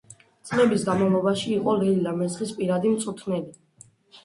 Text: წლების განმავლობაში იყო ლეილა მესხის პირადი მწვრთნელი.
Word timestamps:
წლების 0.51 0.85
განმავლობაში 0.87 1.51
იყო 1.59 1.77
ლეილა 1.83 2.15
მესხის 2.23 2.57
პირადი 2.59 2.97
მწვრთნელი. 2.97 3.89